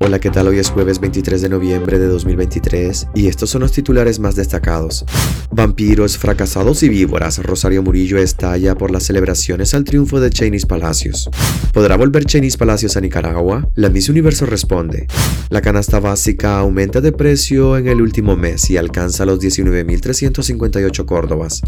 [0.00, 0.46] Hola, ¿qué tal?
[0.46, 5.04] Hoy es jueves 23 de noviembre de 2023 y estos son los titulares más destacados.
[5.50, 11.28] Vampiros, fracasados y víboras, Rosario Murillo estalla por las celebraciones al triunfo de Cheney's Palacios.
[11.72, 13.68] ¿Podrá volver Cheney's Palacios a Nicaragua?
[13.74, 15.08] La Miss Universo responde.
[15.48, 21.60] La canasta básica aumenta de precio en el último mes y alcanza los 19.358 córdobas.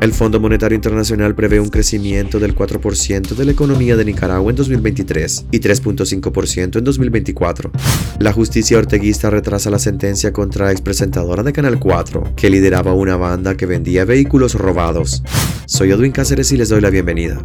[0.00, 4.56] El Fondo Monetario Internacional prevé un crecimiento del 4% de la economía de Nicaragua en
[4.56, 7.73] 2023 y 3.5% en 2024.
[8.18, 13.16] La justicia orteguista retrasa la sentencia contra la expresentadora de Canal 4, que lideraba una
[13.16, 15.22] banda que vendía vehículos robados.
[15.66, 17.44] Soy Edwin Cáceres y les doy la bienvenida.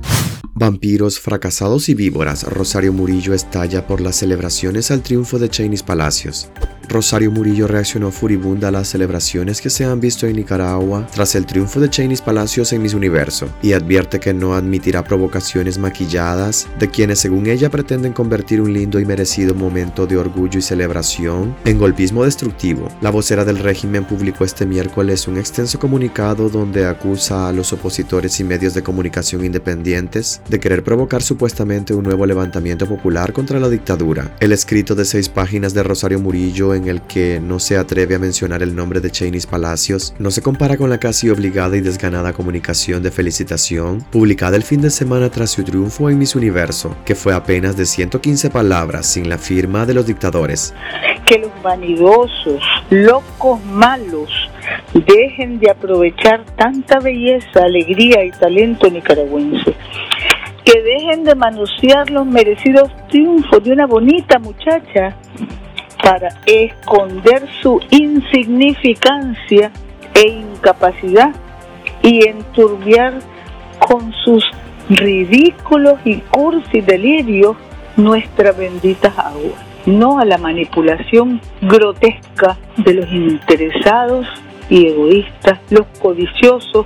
[0.54, 6.50] Vampiros, fracasados y víboras, Rosario Murillo estalla por las celebraciones al triunfo de Cheney's Palacios.
[6.90, 11.46] Rosario Murillo reaccionó furibunda a las celebraciones que se han visto en Nicaragua tras el
[11.46, 16.90] triunfo de Cheney's Palacios en Miss Universo y advierte que no admitirá provocaciones maquilladas de
[16.90, 21.78] quienes según ella pretenden convertir un lindo y merecido momento de orgullo y celebración en
[21.78, 22.90] golpismo destructivo.
[23.02, 28.40] La vocera del régimen publicó este miércoles un extenso comunicado donde acusa a los opositores
[28.40, 33.70] y medios de comunicación independientes de querer provocar supuestamente un nuevo levantamiento popular contra la
[33.70, 34.36] dictadura.
[34.40, 38.64] El escrito de seis páginas de Rosario Murillo el que no se atreve a mencionar
[38.64, 43.04] el nombre de Cheney's Palacios no se compara con la casi obligada y desganada comunicación
[43.04, 47.34] de felicitación publicada el fin de semana tras su triunfo en Miss Universo, que fue
[47.34, 50.74] apenas de 115 palabras sin la firma de los dictadores.
[51.26, 54.30] Que los vanidosos, locos malos,
[54.94, 59.76] dejen de aprovechar tanta belleza, alegría y talento nicaragüense
[60.64, 65.16] que dejen de manosear los merecidos triunfos de una bonita muchacha
[66.04, 69.72] para esconder su insignificancia
[70.14, 71.34] e incapacidad
[72.02, 73.20] y enturbiar
[73.80, 74.44] con sus
[74.90, 77.56] ridículos y cursi delirios
[77.96, 84.26] nuestra bendita agua, no a la manipulación grotesca de los interesados
[84.70, 86.86] y egoístas, los codiciosos,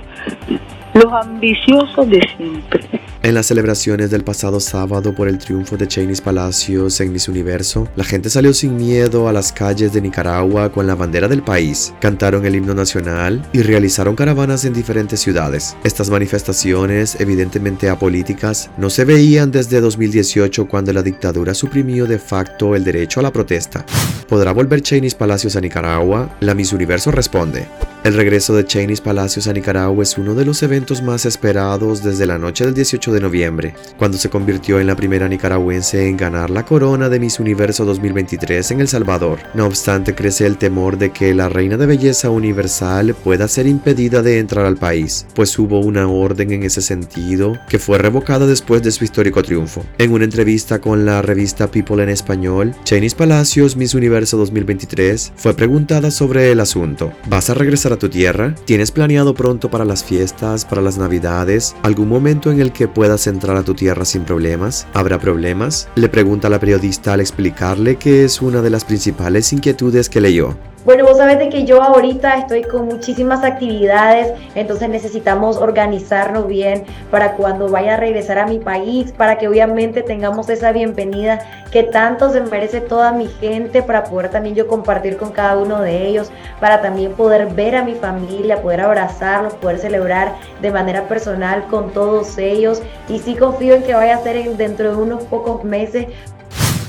[0.94, 3.00] los ambiciosos de siempre.
[3.24, 7.88] En las celebraciones del pasado sábado por el triunfo de Cheney's Palacios en Miss Universo,
[7.96, 11.94] la gente salió sin miedo a las calles de Nicaragua con la bandera del país,
[12.02, 15.74] cantaron el himno nacional y realizaron caravanas en diferentes ciudades.
[15.84, 22.76] Estas manifestaciones, evidentemente apolíticas, no se veían desde 2018 cuando la dictadura suprimió de facto
[22.76, 23.86] el derecho a la protesta.
[24.28, 26.36] ¿Podrá volver Cheney's Palacios a Nicaragua?
[26.40, 27.66] La Miss Universo responde.
[28.04, 32.26] El regreso de Cheney's Palacios a Nicaragua es uno de los eventos más esperados desde
[32.26, 36.50] la noche del 18 de noviembre, cuando se convirtió en la primera nicaragüense en ganar
[36.50, 39.40] la corona de Miss Universo 2023 en El Salvador.
[39.54, 44.22] No obstante, crece el temor de que la reina de belleza universal pueda ser impedida
[44.22, 48.82] de entrar al país, pues hubo una orden en ese sentido que fue revocada después
[48.82, 49.84] de su histórico triunfo.
[49.98, 55.54] En una entrevista con la revista People en español, Cheney's Palacios Miss Universo 2023 fue
[55.54, 57.12] preguntada sobre el asunto.
[57.28, 58.54] ¿Vas a regresar tu tierra?
[58.64, 63.03] ¿Tienes planeado pronto para las fiestas, para las navidades, algún momento en el que puedas
[63.26, 64.86] entrar a tu tierra sin problemas?
[64.94, 65.88] ¿Habrá problemas?
[65.94, 70.56] Le pregunta la periodista al explicarle que es una de las principales inquietudes que leyó.
[70.84, 76.84] Bueno, vos sabés de que yo ahorita estoy con muchísimas actividades, entonces necesitamos organizarnos bien
[77.10, 81.40] para cuando vaya a regresar a mi país, para que obviamente tengamos esa bienvenida
[81.72, 85.80] que tanto se merece toda mi gente, para poder también yo compartir con cada uno
[85.80, 86.30] de ellos,
[86.60, 91.94] para también poder ver a mi familia, poder abrazarlos, poder celebrar de manera personal con
[91.94, 92.82] todos ellos.
[93.08, 96.08] Y sí confío en que vaya a ser dentro de unos pocos meses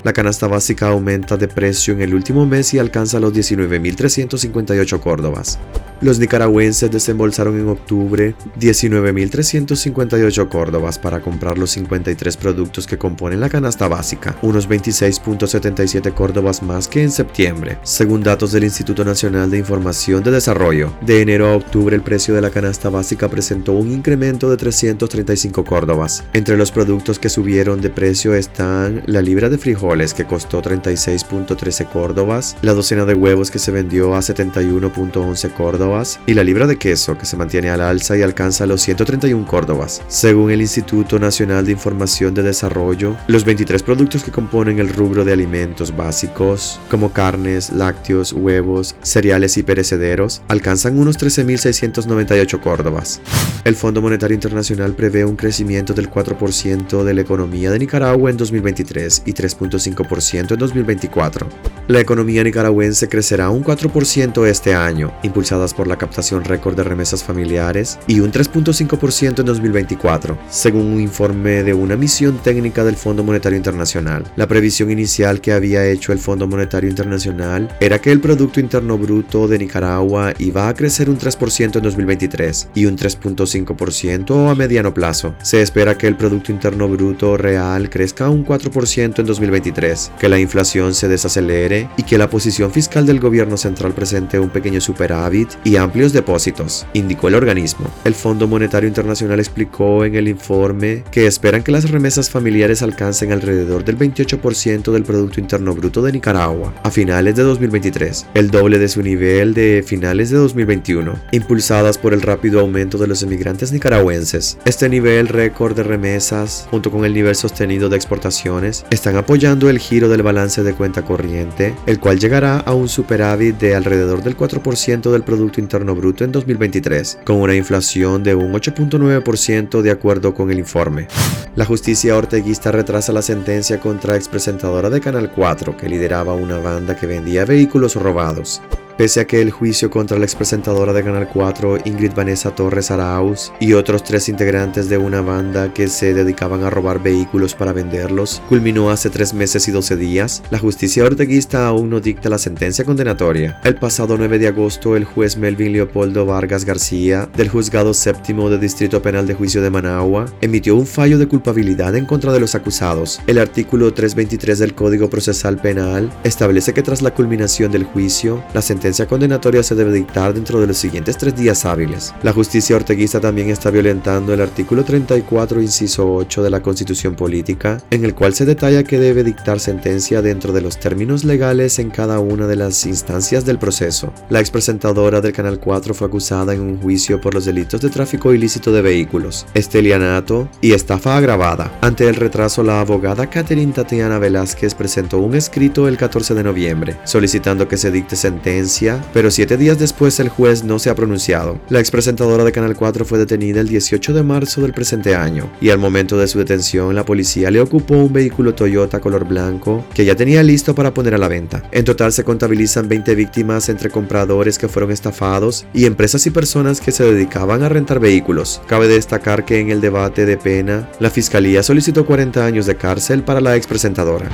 [0.06, 5.58] la canasta básica aumenta de precio en el último mes y alcanza los 19.358 córdobas.
[6.00, 13.50] Los nicaragüenses desembolsaron en octubre 19.358 córdobas para comprar los 53 productos que componen la
[13.50, 19.58] canasta básica, unos 26.77 córdobas más que en septiembre, según datos del Instituto Nacional de
[19.58, 20.94] Información de Desarrollo.
[21.02, 25.66] De enero a octubre el precio de la canasta básica presentó un incremento de 335
[25.66, 26.24] córdobas.
[26.34, 29.58] Entre los productos que subieron de precio están la libra de
[29.96, 36.20] frijoles que costó 36.13 córdobas, la docena de huevos que se vendió a 71.11 córdobas,
[36.26, 40.02] y la libra de queso que se mantiene al alza y alcanza los 131 córdobas.
[40.08, 45.24] Según el Instituto Nacional de Información de Desarrollo, los 23 productos que componen el rubro
[45.24, 53.22] de alimentos básicos, como carnes, lácteos, huevos, cereales y perecederos, alcanzan unos 13.698 córdobas.
[53.64, 58.38] El Fondo Monetario Internacional prevé un crecimiento del 4% de la economía de Nicaragua en
[58.38, 59.34] 2023 y
[59.76, 61.48] 3.5% en 2024.
[61.88, 67.24] La economía nicaragüense crecerá un 4% este año, impulsadas por la captación récord de remesas
[67.24, 73.24] familiares, y un 3.5% en 2024, según un informe de una misión técnica del Fondo
[73.24, 74.24] Monetario Internacional.
[74.36, 78.98] La previsión inicial que había hecho el Fondo Monetario Internacional era que el Producto Interno
[78.98, 84.92] Bruto de Nicaragua iba a crecer un 3% en 2023 y un 3.5% a mediano
[84.92, 85.36] plazo.
[85.44, 89.26] Se espera que el Producto Interno Bruto real crezca un 4% en
[89.66, 94.40] 2023, que la inflación se desacelere y que la posición fiscal del gobierno central presente
[94.40, 97.90] un pequeño superávit y amplios depósitos, indicó el organismo.
[98.04, 103.32] El Fondo Monetario Internacional explicó en el informe que esperan que las remesas familiares alcancen
[103.32, 108.80] alrededor del 28% del Producto Interno Bruto de Nicaragua a finales de 2023, el doble
[108.80, 113.72] de su nivel de finales de 2021, impulsadas por el rápido aumento de los emigrantes
[113.72, 114.58] nicaragüenses.
[114.66, 119.80] Este nivel récord de remesas, junto con el nivel sostenido de exportaciones, están apoyando el
[119.80, 124.38] giro del balance de cuenta corriente, el cual llegará a un superávit de alrededor del
[124.38, 130.34] 4% del Producto Interno Bruto en 2023, con una inflación de un 8.9% de acuerdo
[130.34, 131.08] con el informe.
[131.56, 136.96] La justicia orteguista retrasa la sentencia contra expresentadora de Canal 4 que lideraba una banda
[136.96, 138.62] que vendía vehículos robados.
[138.98, 143.52] Pese a que el juicio contra la expresentadora de Canal 4, Ingrid Vanessa Torres Arauz,
[143.60, 148.42] y otros tres integrantes de una banda que se dedicaban a robar vehículos para venderlos,
[148.48, 152.86] culminó hace tres meses y doce días, la justicia orteguista aún no dicta la sentencia
[152.86, 153.60] condenatoria.
[153.66, 158.60] El pasado 9 de agosto, el juez Melvin Leopoldo Vargas García, del Juzgado Séptimo de
[158.60, 162.56] Distrito Penal de Juicio de Managua, emitió un fallo de culpabilidad en contra de los
[162.56, 163.20] acusados.
[163.28, 168.62] El artículo 323 del Código Procesal Penal establece que tras la culminación del juicio, la
[168.62, 172.14] sentencia sentencia condenatoria se debe dictar dentro de los siguientes tres días hábiles.
[172.22, 177.82] La justicia orteguista también está violentando el artículo 34, inciso 8 de la Constitución Política,
[177.90, 181.90] en el cual se detalla que debe dictar sentencia dentro de los términos legales en
[181.90, 184.14] cada una de las instancias del proceso.
[184.30, 188.36] La expresentadora del Canal 4 fue acusada en un juicio por los delitos de tráfico
[188.36, 191.76] ilícito de vehículos, estelianato y estafa agravada.
[191.82, 196.98] Ante el retraso, la abogada Catherine Tatiana Velázquez presentó un escrito el 14 de noviembre,
[197.04, 198.75] solicitando que se dicte sentencia
[199.14, 201.60] pero siete días después el juez no se ha pronunciado.
[201.70, 205.70] La expresentadora de Canal 4 fue detenida el 18 de marzo del presente año, y
[205.70, 210.04] al momento de su detención la policía le ocupó un vehículo Toyota color blanco que
[210.04, 211.64] ya tenía listo para poner a la venta.
[211.72, 216.82] En total se contabilizan 20 víctimas entre compradores que fueron estafados y empresas y personas
[216.82, 218.62] que se dedicaban a rentar vehículos.
[218.68, 223.24] Cabe destacar que en el debate de pena, la fiscalía solicitó 40 años de cárcel
[223.24, 224.30] para la expresentadora.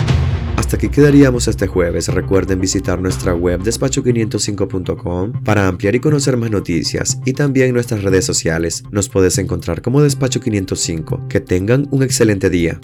[0.61, 2.07] Hasta aquí quedaríamos este jueves.
[2.07, 8.25] Recuerden visitar nuestra web despacho505.com para ampliar y conocer más noticias y también nuestras redes
[8.25, 8.83] sociales.
[8.91, 11.27] Nos puedes encontrar como Despacho 505.
[11.27, 12.79] Que tengan un excelente día.